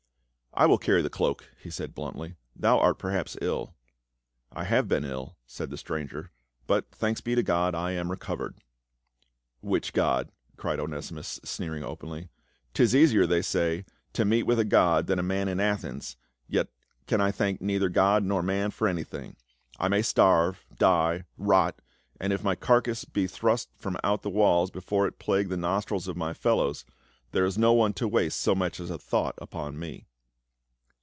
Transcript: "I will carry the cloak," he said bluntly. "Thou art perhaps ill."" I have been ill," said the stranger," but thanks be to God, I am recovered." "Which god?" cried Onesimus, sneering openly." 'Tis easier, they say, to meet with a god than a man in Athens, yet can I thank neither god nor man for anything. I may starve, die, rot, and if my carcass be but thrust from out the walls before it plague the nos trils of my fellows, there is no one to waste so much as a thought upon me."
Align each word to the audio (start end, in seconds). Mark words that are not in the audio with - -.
"I 0.53 0.65
will 0.65 0.77
carry 0.77 1.01
the 1.01 1.09
cloak," 1.09 1.47
he 1.63 1.69
said 1.69 1.95
bluntly. 1.95 2.35
"Thou 2.57 2.77
art 2.77 2.99
perhaps 2.99 3.37
ill."" 3.41 3.73
I 4.51 4.65
have 4.65 4.85
been 4.89 5.05
ill," 5.05 5.37
said 5.47 5.69
the 5.69 5.77
stranger," 5.77 6.29
but 6.67 6.91
thanks 6.91 7.21
be 7.21 7.35
to 7.35 7.41
God, 7.41 7.73
I 7.73 7.91
am 7.93 8.11
recovered." 8.11 8.57
"Which 9.61 9.93
god?" 9.93 10.29
cried 10.57 10.77
Onesimus, 10.81 11.39
sneering 11.45 11.83
openly." 11.85 12.27
'Tis 12.73 12.93
easier, 12.93 13.25
they 13.25 13.41
say, 13.41 13.85
to 14.11 14.25
meet 14.25 14.43
with 14.43 14.59
a 14.59 14.65
god 14.65 15.07
than 15.07 15.19
a 15.19 15.23
man 15.23 15.47
in 15.47 15.61
Athens, 15.61 16.17
yet 16.49 16.67
can 17.07 17.21
I 17.21 17.31
thank 17.31 17.61
neither 17.61 17.87
god 17.87 18.25
nor 18.25 18.43
man 18.43 18.71
for 18.71 18.89
anything. 18.89 19.37
I 19.79 19.87
may 19.87 20.01
starve, 20.01 20.65
die, 20.77 21.23
rot, 21.37 21.79
and 22.19 22.33
if 22.33 22.43
my 22.43 22.55
carcass 22.55 23.05
be 23.05 23.23
but 23.25 23.31
thrust 23.31 23.69
from 23.77 23.95
out 24.03 24.21
the 24.21 24.29
walls 24.29 24.69
before 24.69 25.07
it 25.07 25.17
plague 25.17 25.47
the 25.47 25.55
nos 25.55 25.85
trils 25.85 26.09
of 26.09 26.17
my 26.17 26.33
fellows, 26.33 26.83
there 27.31 27.45
is 27.45 27.57
no 27.57 27.71
one 27.71 27.93
to 27.93 28.05
waste 28.05 28.41
so 28.41 28.53
much 28.53 28.81
as 28.81 28.89
a 28.89 28.97
thought 28.97 29.35
upon 29.37 29.79
me." 29.79 30.07